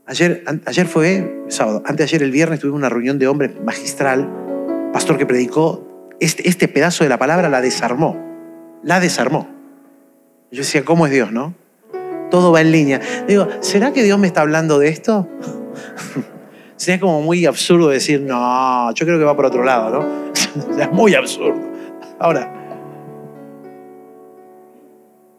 [0.06, 4.30] Ayer, ayer fue sábado, antes ayer el viernes tuvimos una reunión de hombres magistral,
[4.98, 5.88] pastor que predicó,
[6.20, 8.18] este, este pedazo de la palabra la desarmó,
[8.82, 9.48] la desarmó.
[10.50, 11.54] Yo decía, ¿cómo es Dios, no?
[12.32, 13.00] Todo va en línea.
[13.28, 15.30] Digo, ¿será que Dios me está hablando de esto?
[16.78, 20.32] Sería como muy absurdo decir, no, yo creo que va por otro lado, ¿no?
[20.82, 21.62] es muy absurdo.
[22.18, 22.52] Ahora,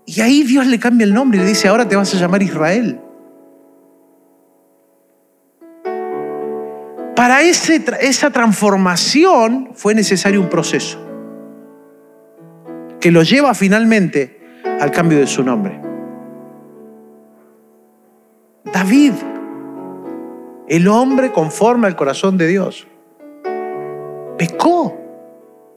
[0.07, 2.45] y ahí Dios le cambia el nombre y le dice, ahora te vas a llamar
[2.45, 3.01] Israel.
[7.19, 11.05] Para esa transformación fue necesario un proceso
[13.01, 14.41] que lo lleva finalmente
[14.81, 15.81] al cambio de su nombre.
[18.73, 19.15] David
[20.69, 22.87] el hombre conforme al corazón de Dios.
[24.39, 24.97] Pecó.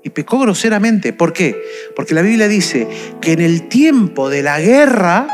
[0.03, 1.11] Y pecó groseramente.
[1.11, 1.59] ¿Por qué?
[1.95, 2.87] Porque la Biblia dice
[3.19, 5.27] que en el tiempo de la guerra,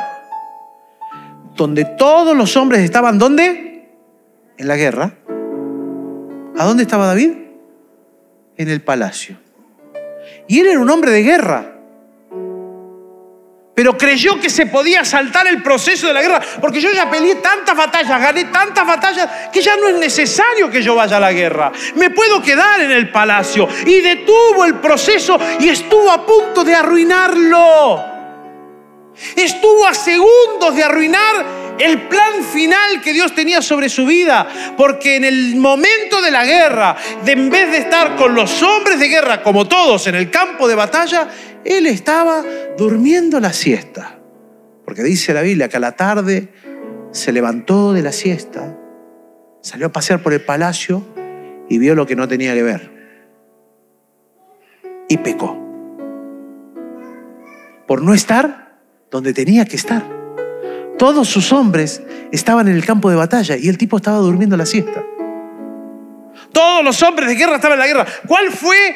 [1.58, 3.90] donde todos los hombres estaban, ¿dónde?
[4.58, 5.12] En la guerra.
[6.58, 7.32] ¿A dónde estaba David?
[8.58, 9.38] En el palacio.
[10.48, 11.78] Y él era un hombre de guerra
[13.78, 17.36] pero creyó que se podía saltar el proceso de la guerra, porque yo ya peleé
[17.36, 21.32] tantas batallas, gané tantas batallas, que ya no es necesario que yo vaya a la
[21.32, 21.72] guerra.
[21.94, 23.70] Me puedo quedar en el palacio.
[23.86, 28.04] Y detuvo el proceso y estuvo a punto de arruinarlo.
[29.36, 31.46] Estuvo a segundos de arruinar
[31.80, 36.46] el plan final que Dios tenía sobre su vida, porque en el momento de la
[36.46, 40.30] guerra, de en vez de estar con los hombres de guerra como todos en el
[40.32, 41.28] campo de batalla,
[41.64, 42.44] él estaba
[42.78, 44.20] durmiendo la siesta.
[44.86, 46.50] Porque dice la Biblia que a la tarde
[47.12, 48.78] se levantó de la siesta,
[49.62, 51.06] salió a pasear por el palacio
[51.70, 52.92] y vio lo que no tenía que ver.
[55.10, 55.58] Y pecó.
[57.86, 60.04] Por no estar donde tenía que estar.
[60.98, 64.66] Todos sus hombres estaban en el campo de batalla y el tipo estaba durmiendo la
[64.66, 65.04] siesta.
[66.52, 68.06] Todos los hombres de guerra estaban en la guerra.
[68.28, 68.96] ¿Cuál fue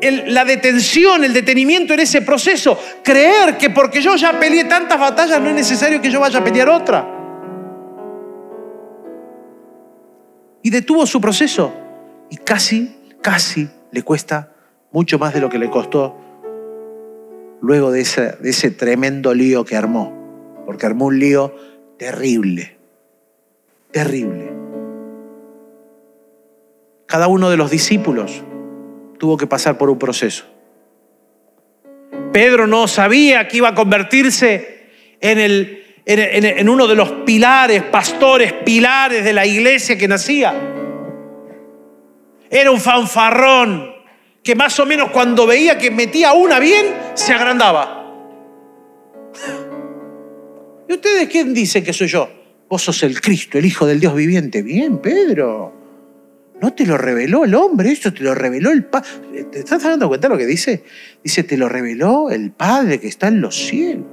[0.00, 2.78] la detención, el detenimiento en ese proceso.
[3.02, 6.44] Creer que porque yo ya peleé tantas batallas no es necesario que yo vaya a
[6.44, 7.06] pelear otra.
[10.62, 11.72] Y detuvo su proceso.
[12.30, 14.52] Y casi, casi le cuesta
[14.92, 16.16] mucho más de lo que le costó
[17.60, 20.25] luego de ese, de ese tremendo lío que armó.
[20.66, 21.54] Porque armó un lío
[21.96, 22.76] terrible.
[23.90, 24.52] Terrible.
[27.06, 28.42] Cada uno de los discípulos
[29.18, 30.44] tuvo que pasar por un proceso.
[32.32, 34.90] Pedro no sabía que iba a convertirse
[35.20, 40.52] en el, en, en uno de los pilares, pastores, pilares de la iglesia que nacía.
[42.50, 43.96] Era un fanfarrón
[44.46, 48.04] que más o menos cuando veía que metía una bien, se agrandaba.
[50.88, 52.28] ¿Y ustedes quién dice que soy yo?
[52.68, 54.62] Vos sos el Cristo, el Hijo del Dios viviente.
[54.62, 55.72] Bien, Pedro.
[56.60, 59.44] No te lo reveló el hombre, esto te lo reveló el Padre.
[59.52, 60.84] ¿Te estás dando cuenta lo que dice?
[61.22, 64.06] Dice, te lo reveló el Padre que está en los cielos.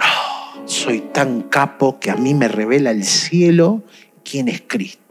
[0.00, 3.84] Oh, soy tan capo que a mí me revela el cielo
[4.24, 5.03] quién es Cristo.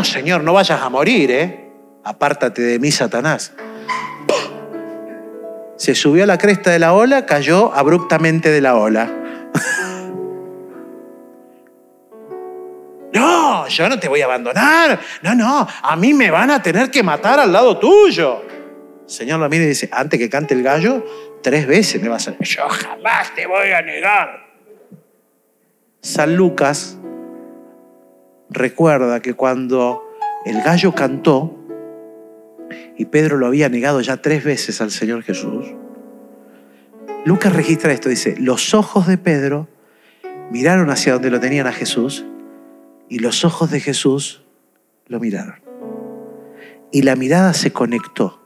[0.00, 1.70] No, Señor, no vayas a morir, ¿eh?
[2.04, 3.52] Apártate de mí, Satanás.
[5.76, 9.12] Se subió a la cresta de la ola, cayó abruptamente de la ola.
[13.12, 15.00] No, yo no te voy a abandonar.
[15.22, 18.42] No, no, a mí me van a tener que matar al lado tuyo.
[19.04, 21.04] El Señor lo mira y dice, antes que cante el gallo,
[21.42, 22.38] tres veces me vas a...
[22.38, 24.46] Yo jamás te voy a negar.
[26.00, 26.99] San Lucas
[28.50, 30.04] recuerda que cuando
[30.44, 31.56] el gallo cantó
[32.96, 35.66] y Pedro lo había negado ya tres veces al Señor Jesús,
[37.24, 39.68] Lucas registra esto, dice, los ojos de Pedro
[40.50, 42.24] miraron hacia donde lo tenían a Jesús
[43.08, 44.44] y los ojos de Jesús
[45.06, 45.60] lo miraron.
[46.92, 48.40] Y la mirada se conectó.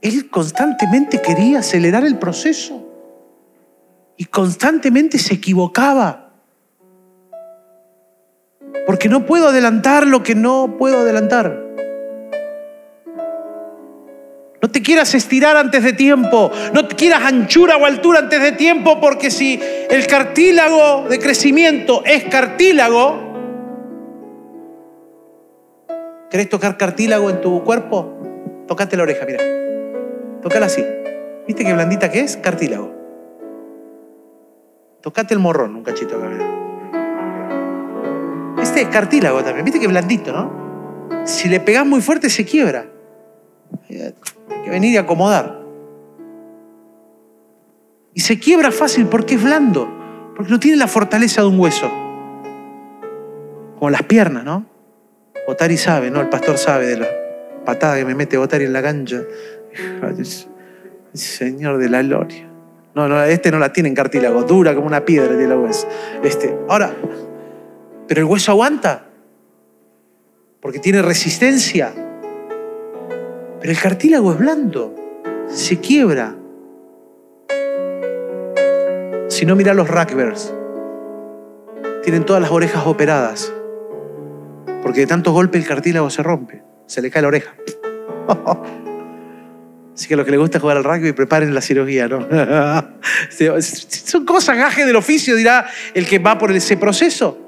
[0.00, 2.85] Él constantemente quería acelerar el proceso
[4.16, 6.30] y constantemente se equivocaba.
[8.86, 11.64] Porque no puedo adelantar lo que no puedo adelantar.
[14.62, 16.50] No te quieras estirar antes de tiempo.
[16.72, 19.60] No te quieras anchura o altura antes de tiempo porque si
[19.90, 23.34] el cartílago de crecimiento es cartílago,
[26.30, 28.14] ¿querés tocar cartílago en tu cuerpo?
[28.66, 29.44] Tocate la oreja, mira.
[30.42, 30.84] Tócala así.
[31.46, 32.36] ¿Viste qué blandita que es?
[32.36, 32.95] Cartílago.
[35.06, 36.28] Tocate el morrón un cachito acá.
[38.60, 39.64] Este es cartílago también.
[39.64, 41.22] Viste que blandito, ¿no?
[41.24, 42.86] Si le pegas muy fuerte se quiebra.
[43.88, 45.62] Hay que venir y acomodar.
[48.14, 49.88] Y se quiebra fácil porque es blando.
[50.34, 51.88] Porque no tiene la fortaleza de un hueso.
[53.78, 54.66] Como las piernas, ¿no?
[55.46, 56.20] Otari sabe, ¿no?
[56.20, 57.06] El pastor sabe de la
[57.64, 59.22] patada que me mete Otari en la cancha.
[61.12, 62.45] Señor de la gloria.
[62.96, 65.86] No, no, este no la tiene en cartílago, dura como una piedra tiene la hueso.
[66.22, 66.94] Este, ahora,
[68.08, 69.08] pero el hueso aguanta,
[70.62, 71.92] porque tiene resistencia.
[73.60, 74.94] Pero el cartílago es blando,
[75.46, 76.36] se quiebra.
[79.28, 80.54] Si no, mira los Rackbers.
[82.02, 83.52] Tienen todas las orejas operadas.
[84.82, 86.62] Porque de tantos golpes el cartílago se rompe.
[86.86, 87.54] Se le cae la oreja.
[89.96, 92.28] Así que a los que les gusta jugar al rugby, preparen la cirugía, ¿no?
[93.62, 97.38] Son cosas, gajes del oficio, dirá el que va por ese proceso.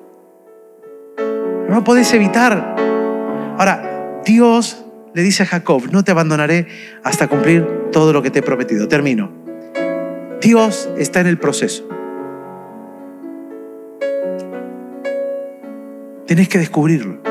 [1.68, 2.74] No podés evitar.
[3.58, 4.82] Ahora, Dios
[5.12, 6.66] le dice a Jacob, no te abandonaré
[7.04, 8.88] hasta cumplir todo lo que te he prometido.
[8.88, 9.30] Termino.
[10.40, 11.86] Dios está en el proceso.
[16.26, 17.27] Tenés que descubrirlo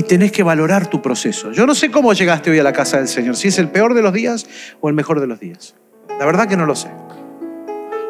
[0.00, 1.52] y tenés que valorar tu proceso.
[1.52, 3.92] Yo no sé cómo llegaste hoy a la casa del Señor, si es el peor
[3.92, 4.46] de los días
[4.80, 5.74] o el mejor de los días.
[6.18, 6.88] La verdad que no lo sé.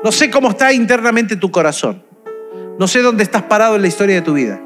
[0.04, 2.04] No sé cómo está internamente tu corazón.
[2.78, 4.60] No sé dónde estás parado en la historia de tu vida.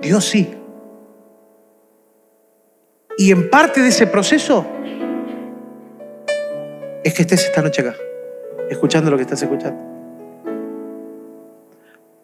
[0.00, 0.54] Dios sí.
[3.18, 4.64] Y en parte de ese proceso
[7.02, 7.96] es que estés esta noche acá,
[8.70, 9.80] escuchando lo que estás escuchando.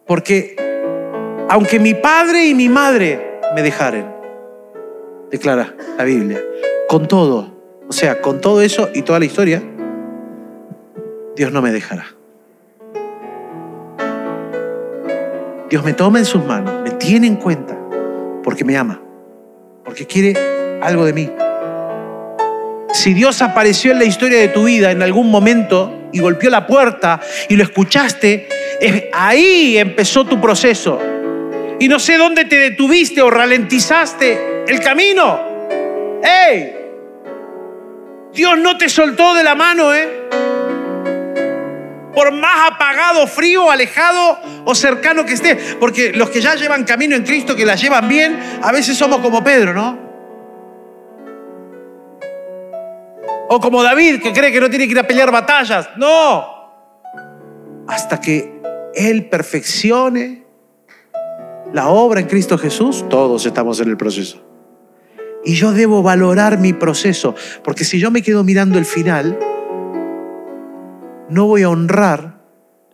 [0.06, 0.54] Porque
[1.48, 4.06] aunque mi padre y mi madre me dejaren,
[5.30, 6.40] declara la Biblia.
[6.88, 7.56] Con todo,
[7.88, 9.62] o sea, con todo eso y toda la historia,
[11.36, 12.06] Dios no me dejará.
[15.68, 17.78] Dios me toma en sus manos, me tiene en cuenta,
[18.42, 19.00] porque me ama,
[19.84, 21.30] porque quiere algo de mí.
[22.92, 26.66] Si Dios apareció en la historia de tu vida en algún momento y golpeó la
[26.66, 28.48] puerta y lo escuchaste,
[29.12, 30.98] ahí empezó tu proceso
[31.80, 35.40] y no sé dónde te detuviste o ralentizaste el camino.
[36.22, 36.76] ¡Ey!
[38.34, 40.28] Dios no te soltó de la mano, ¿eh?
[42.14, 45.56] Por más apagado, frío, alejado o cercano que esté.
[45.80, 49.20] Porque los que ya llevan camino en Cristo, que la llevan bien, a veces somos
[49.20, 49.98] como Pedro, ¿no?
[53.48, 55.88] O como David, que cree que no tiene que ir a pelear batallas.
[55.96, 56.44] No.
[57.88, 58.60] Hasta que
[58.94, 60.49] Él perfeccione
[61.72, 64.42] la obra en Cristo Jesús, todos estamos en el proceso.
[65.44, 69.38] Y yo debo valorar mi proceso, porque si yo me quedo mirando el final,
[71.28, 72.40] no voy a honrar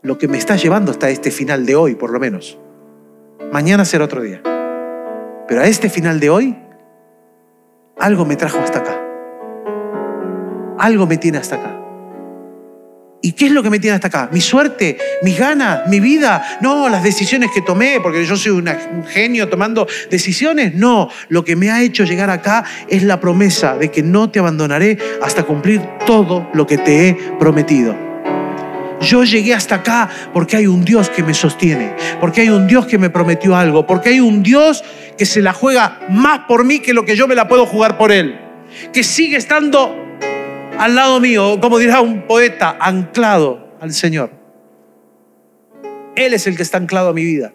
[0.02, 2.58] lo que me está llevando hasta este final de hoy, por lo menos.
[3.52, 4.42] Mañana será otro día.
[5.48, 6.56] Pero a este final de hoy,
[7.98, 9.00] algo me trajo hasta acá.
[10.78, 11.85] Algo me tiene hasta acá.
[13.26, 14.28] ¿Y qué es lo que me tiene hasta acá?
[14.30, 14.98] ¿Mi suerte?
[15.22, 15.88] ¿Mis ganas?
[15.88, 16.58] ¿Mi vida?
[16.60, 20.76] No, las decisiones que tomé, porque yo soy un genio tomando decisiones.
[20.76, 24.38] No, lo que me ha hecho llegar acá es la promesa de que no te
[24.38, 27.96] abandonaré hasta cumplir todo lo que te he prometido.
[29.00, 32.86] Yo llegué hasta acá porque hay un Dios que me sostiene, porque hay un Dios
[32.86, 34.84] que me prometió algo, porque hay un Dios
[35.18, 37.98] que se la juega más por mí que lo que yo me la puedo jugar
[37.98, 38.38] por Él,
[38.92, 40.05] que sigue estando
[40.78, 44.30] al lado mío, como dirá un poeta, anclado al Señor.
[46.14, 47.52] Él es el que está anclado a mi vida.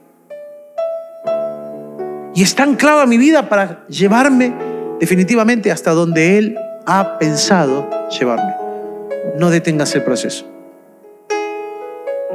[2.34, 4.53] Y está anclado a mi vida para llevarme
[4.99, 8.53] definitivamente hasta donde Él ha pensado llevarme.
[9.38, 10.47] No detengas el proceso.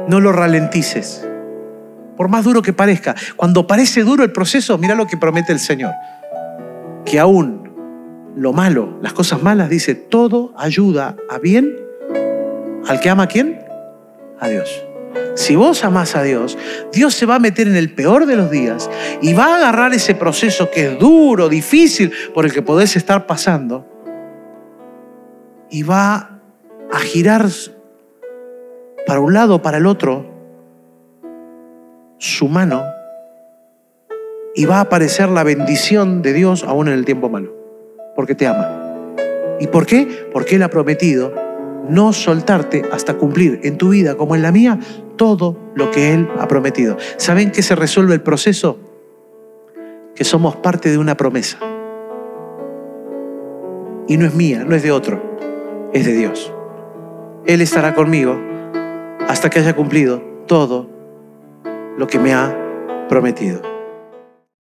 [0.07, 1.25] No lo ralentices.
[2.15, 3.15] Por más duro que parezca.
[3.35, 5.93] Cuando parece duro el proceso, mira lo que promete el Señor.
[7.05, 7.66] Que aún
[8.37, 11.75] lo malo, las cosas malas, dice, todo ayuda a bien
[12.87, 13.59] al que ama a quién?
[14.39, 14.83] A Dios.
[15.35, 16.57] Si vos amás a Dios,
[16.91, 18.89] Dios se va a meter en el peor de los días
[19.21, 23.25] y va a agarrar ese proceso que es duro, difícil, por el que podés estar
[23.25, 23.85] pasando,
[25.69, 26.39] y va
[26.91, 27.47] a girar
[29.05, 30.25] para un lado para el otro
[32.19, 32.83] su mano
[34.55, 37.53] y va a aparecer la bendición de Dios aún en el tiempo malo,
[38.17, 38.67] porque te ama.
[39.59, 40.27] ¿Y por qué?
[40.33, 41.31] Porque Él ha prometido
[41.87, 44.79] no soltarte hasta cumplir en tu vida como en la mía
[45.17, 46.97] todo lo que Él ha prometido.
[47.17, 48.79] ¿Saben qué se resuelve el proceso?
[50.15, 51.59] Que somos parte de una promesa.
[54.07, 55.21] Y no es mía, no es de otro,
[55.93, 56.51] es de Dios.
[57.45, 58.35] Él estará conmigo
[59.27, 60.89] hasta que haya cumplido todo
[61.97, 63.76] lo que me ha prometido.